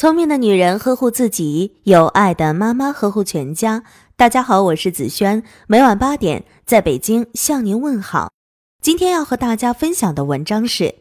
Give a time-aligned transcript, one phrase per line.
[0.00, 3.82] 聪明的女人呵护自己，有爱的妈妈呵护全家。
[4.16, 8.30] 大家好，我是子轩，每晚八点在北京向您问好。
[8.80, 10.94] 今天要和大家分享的文章是：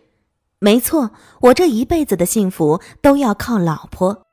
[0.59, 1.11] 没错，
[1.43, 4.23] 我这一辈子的幸福都要靠老婆。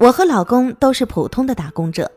[0.00, 2.12] 我和老公都是普通的打工者，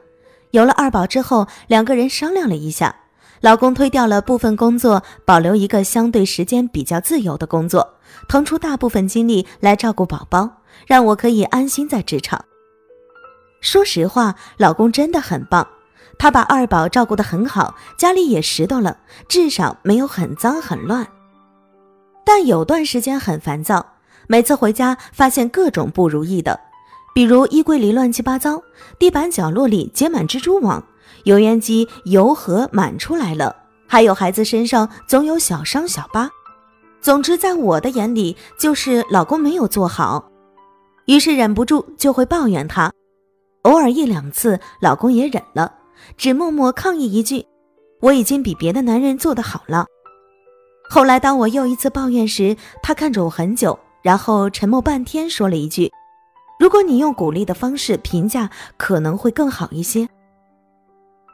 [0.50, 2.94] 有了二宝之后，两个人商量了一下。
[3.40, 7.96] 老公推掉了部分工作，保留一个相对时间比较自由的工作，
[8.28, 10.50] 腾出大部分精力来照顾宝宝，
[10.88, 12.44] 让我可以安心在职场。
[13.62, 15.68] 说实话，老公真的很棒，
[16.18, 18.98] 他把二宝照顾得很好，家里也拾掇了，
[19.28, 21.08] 至少没有很脏很乱。
[22.26, 23.86] 但有段时间很烦躁，
[24.28, 26.60] 每次回家发现各种不如意的，
[27.14, 28.62] 比如衣柜里乱七八糟，
[28.98, 30.84] 地板角落里结满蜘蛛网。
[31.26, 33.56] 油烟机油盒满出来了，
[33.88, 36.28] 还有孩子身上总有小伤小疤。
[37.02, 40.30] 总之，在我的眼里，就是老公没有做好，
[41.06, 42.92] 于是忍不住就会抱怨他。
[43.64, 45.74] 偶尔一两次，老公也忍了，
[46.16, 47.46] 只默默抗议一句
[48.02, 49.86] ：“我已经比别的男人做得好了。”
[50.90, 55.92] 后来，当我又一次抱怨时，他看着我很久，然后沉默半天，说了一句
[56.60, 60.08] ：“如果你用鼓励的方式评价，可能会更好一些。”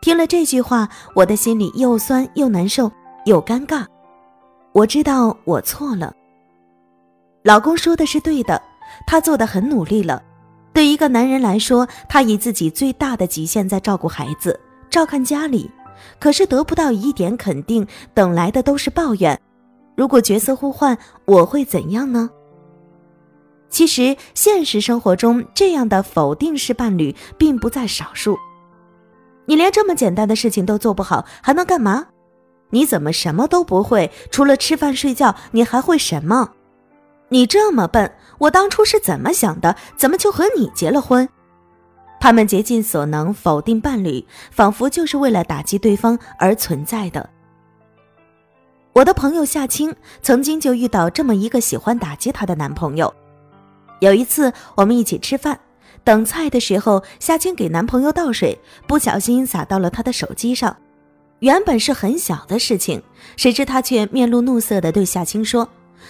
[0.02, 2.90] 听了这句话，我的心里又酸又难受
[3.26, 3.86] 又尴尬。
[4.78, 6.14] 我知道我错了。
[7.44, 8.62] 老公说的是对的，
[9.08, 10.22] 他做的很努力了。
[10.72, 15.68] 对一个男人来说，他以自己最大的极限在照顾孩子、照看家里，
[16.20, 19.42] 可是得不到一点肯定，等来的都是抱怨。
[19.96, 22.30] 如果角色互换，我会怎样呢？
[23.70, 28.38] 其实现实生活中，这样的否定式伴侣并不在少数。
[29.48, 32.06] 你连这么简单的事情都做不好，还能干嘛？
[32.70, 34.12] 你怎么什么都不会？
[34.30, 36.52] 除了吃饭睡觉，你还会什么？
[37.30, 39.76] 你这么笨，我当初是怎么想的？
[39.96, 41.28] 怎么就和你结了婚？
[42.20, 47.30] 他们竭尽所能否定伴侣，仿佛就是为了打击对方而存在的。
[48.94, 53.14] 我的朋友夏青曾经就遇到这么一个喜欢打击她的男朋友。
[54.00, 55.60] 有一次，我们一起吃饭。
[56.04, 60.76] 等菜的时候，夏青给男朋友倒水，不小心洒到了他的手机上。
[61.40, 63.02] 原本是很小的事情，
[63.36, 65.68] 谁知他却面露怒色地对夏青说：“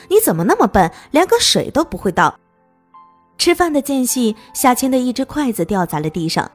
[0.10, 2.34] 你怎么那么笨，连个水都不会倒？”
[3.38, 6.50] 吃饭的间隙，夏青的一只筷子掉在了地上，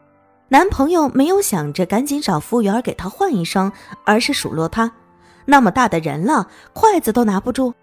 [0.49, 3.71] 男朋友没有想着赶紧找服务员给他换一双，
[4.05, 4.91] 而是数落他
[5.45, 7.75] ：“那么大的人了，筷子都拿不住。”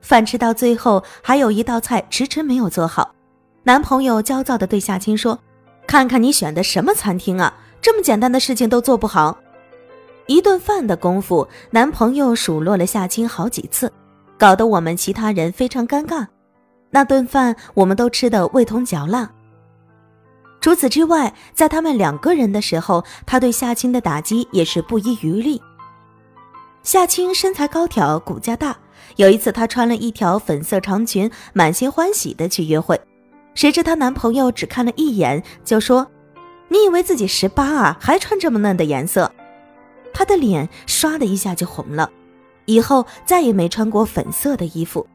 [0.00, 3.14] 饭吃到最后，还有一道菜迟迟没有做好。
[3.64, 5.38] 男朋友焦躁地对夏青说
[5.86, 7.52] ：“看看你选的什么餐厅啊，
[7.82, 9.36] 这么简单的事情都做不好。”
[10.26, 13.92] 一顿饭的功夫，男朋友数落了夏青好几次，
[14.38, 16.26] 搞得我们其他人非常尴尬。
[16.90, 19.30] 那顿饭我们都吃得味同嚼蜡。
[20.60, 25.60] 除此之外，在他们两个人的时候，他对夏青的打击也是不遗余力。
[26.82, 28.74] 夏青身材高挑，骨架大。
[29.16, 32.98] 有一次，她穿了一条粉色长裙，满心欢喜的去约会。
[33.54, 36.06] 谁知她男朋友只看了一眼就说
[36.68, 39.30] ：“你以为自己十八啊，还穿这么嫩的颜色？”
[40.24, 42.10] 她的脸唰的一下就红了，
[42.64, 45.06] 以后再也没穿过粉色的衣服。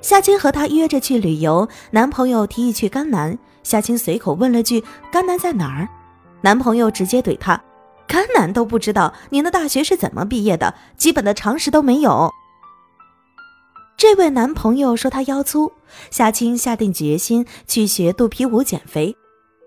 [0.00, 5.86] 夏青和他约着去旅游，男朋友提议去甘南，夏青随口问了句：“甘南在哪儿？”
[6.40, 7.62] 男朋友直接怼她
[8.08, 10.74] ：“甘南都不知道，您的大学是怎么毕业的？
[10.96, 12.32] 基本的常识都没有。”
[13.98, 15.70] 这位男朋友说他腰粗，
[16.10, 19.14] 夏青下定决心去学肚皮舞减肥，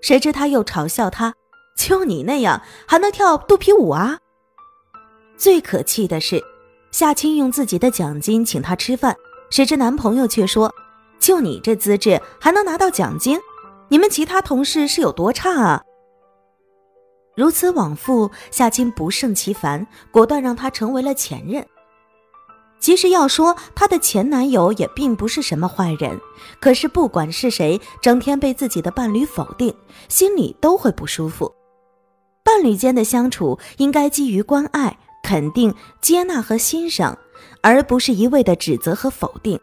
[0.01, 1.35] 谁知他又嘲笑他
[1.75, 4.19] ：“就你那样还能跳肚皮舞啊？”
[5.37, 6.43] 最可气的是，
[6.91, 9.15] 夏青用自己的奖金请他吃饭，
[9.49, 10.73] 谁知男朋友却说
[11.19, 13.39] ：“就你这资质还能拿到奖金？
[13.89, 15.81] 你们其他同事是有多差啊？”
[17.35, 21.65] 如此往复，夏青不胜其烦，果断让他成为了前任。
[22.79, 26.19] 其实要说她的前男友也并不是什么坏人，
[26.59, 29.73] 可是不管是谁，整天被自己的伴侣否定，
[30.09, 31.51] 心里都会不舒服。
[32.53, 37.17] 伴侣间的相处应该基于关爱、肯定、接纳和欣赏，
[37.61, 39.57] 而不是一味的指责和否定。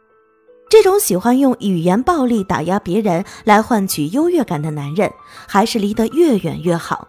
[0.70, 5.12] 这种喜欢用语言暴力打压别人来换取优越感的男人，
[5.46, 7.06] 还是离得越远越好。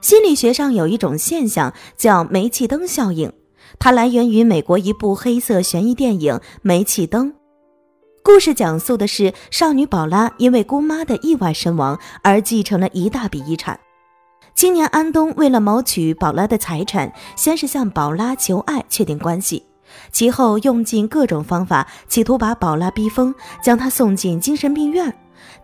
[0.00, 3.32] 心理学上有一种现象叫煤气灯效应。
[3.80, 7.32] 它来源于美国一部黑色悬疑电影《煤气灯》，
[8.22, 13.80] 故事讲述的是少女宝拉因为姑妈的意外身亡而继承了一大笔遗产。
[14.62, 19.66] 青年安东为了谋取宝拉的财产，先是向宝拉求爱，确定关系，
[20.12, 25.12] 其后用尽各种方法，企图把宝拉逼疯，将她送进精神病院，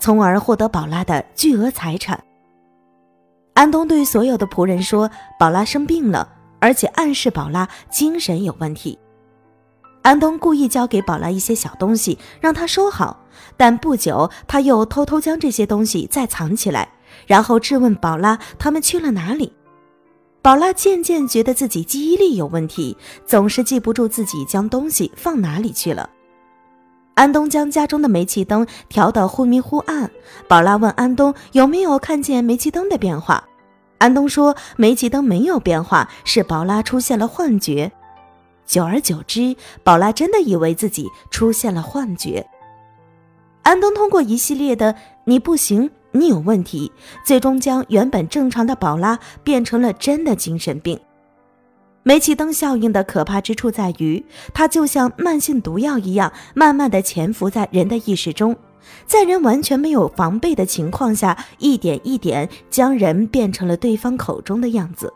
[0.01, 2.21] 从而获得宝拉的巨额财产。
[3.55, 5.09] 安东对所有的仆人说
[5.39, 6.29] ：“宝拉生病了，
[6.59, 8.99] 而且暗示宝拉精神有问题。”
[10.03, 13.17] 安东故意交给宝拉一些小东西，让她收好，
[13.57, 16.89] 但不久他又偷偷将这些东西再藏起来，
[17.27, 19.53] 然后质问宝拉他们去了哪里。
[20.41, 26.09] 宝拉渐渐觉得自己记忆力有问题，总是记不住自己将东西放哪里去了。
[27.15, 30.09] 安东将家中的煤气灯调得忽明忽暗。
[30.47, 33.43] 宝拉问安东有没有看见煤气灯的变化，
[33.99, 37.91] 安东说煤气灯没有变化，是宝拉出现了幻觉。
[38.65, 42.47] 久而久之，宝拉真的以为自己出现了幻觉。
[43.63, 44.95] 安东通过一系列的
[45.27, 45.91] “你不行”。
[46.13, 46.91] 你有问题，
[47.25, 50.99] 最终将原本正常的宝拉变成了真的精神病。
[52.03, 54.25] 煤气灯效应的可怕之处在于，
[54.55, 58.57] 它就像慢性毒药一样，慢慢的潜伏在人的意识中，
[59.05, 65.13] 在人完全没有防备的情况下，一点一点将人变成了对方口中的样子。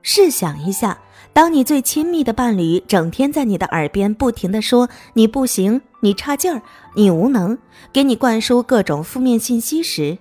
[0.00, 0.98] 试想一下，
[1.34, 5.78] 当你最亲密的伴侣整天在你的耳边不停的说“你不行”。
[6.00, 6.62] 你差劲儿，
[6.94, 7.58] 你无能，
[7.92, 10.16] 给你灌输各种负面信息时，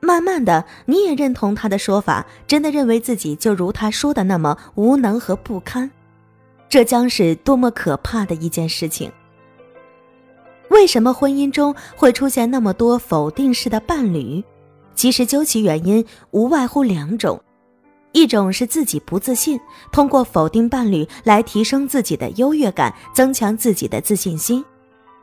[0.00, 5.90] 慢慢的你也认同他的说法，真的认为自己就如他说的那么无能和不堪，
[6.68, 9.10] 这将是多么可怕的一件事情。
[10.68, 14.42] 为什么婚姻中会出现那么多否定式的伴侣？
[14.94, 17.42] 其实究其原因，无外乎两种：
[18.12, 19.58] 一种是自己不自信，
[19.90, 24.62] 通过否定伴侣来提升自己的优越感，增强自己的自信心。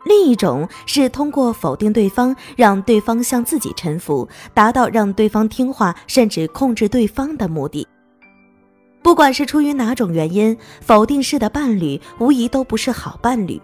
[0.06, 7.88] 另一种是通过否定对方，让对方向自己臣服，达到让对方听话，甚至控制对方的目的。
[9.01, 13.62] 不管是出于哪种原因，否定式的伴侣无疑都不是好伴侣。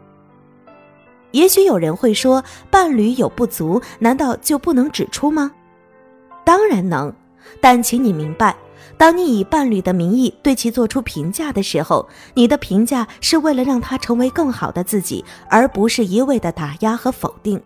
[1.31, 5.51] 也许有人会说，伴侣有不足，难道就不能指出吗？
[6.45, 7.13] 当然能，
[7.59, 8.55] 但请你明白。
[8.97, 17.61] 当你以伴侣的名义对其做出评价的时候，你的评价是为了让他成为更好的自己，而不是一味的打压和否定。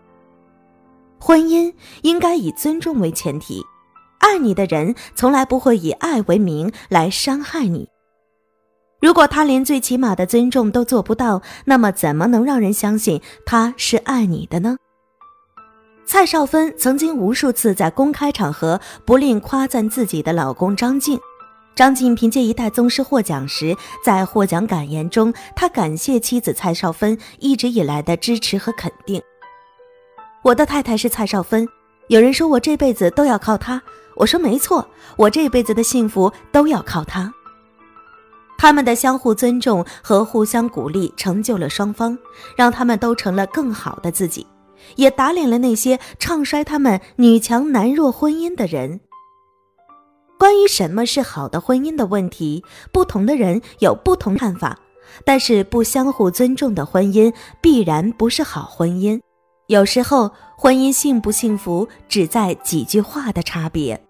[1.18, 1.72] 婚姻
[2.02, 3.62] 应该以尊重为前提，
[4.18, 7.88] 爱你的人从来不会以爱为名来伤害你。
[9.00, 14.76] 如果他连最起码的尊重都做不到，那么怎么能让人相信他是爱你的呢？
[16.12, 21.16] 蔡少芬曾经无数次在公开场合不吝夸赞自己的老公张晋。
[21.76, 29.22] 张晋凭借一代宗师获奖时，在获奖感言中，他感谢妻子蔡少芬一直以来的支持和肯定。
[30.42, 31.64] 我的太太是蔡少芬，
[32.08, 33.80] 有人说我这辈子都要靠她，
[34.16, 34.84] 我说没错，
[35.16, 37.32] 我这辈子的幸福都要靠她。
[38.58, 42.18] 他们的相互尊重和互相鼓励，成就了双方，
[42.56, 44.44] 让他们都成了更好的自己。
[44.96, 49.00] 也打脸了那些唱衰他们女强男弱婚姻的人。
[50.38, 54.78] 关于什么是好的婚姻的问题，不同的人有不同看法。
[55.24, 59.20] 但是不相互尊重的婚姻必然不是好婚姻。
[59.66, 64.00] 有时候婚姻幸不幸福，只在几句话的差别。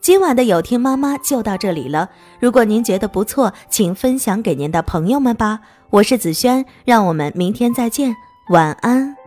[0.00, 2.10] 今晚的有听妈妈就到这里了。
[2.38, 5.60] 如果您觉得不错，请分享给您的朋友们吧。
[5.90, 8.14] 我是子轩，让我们明天再见。
[8.48, 9.21] 晚安。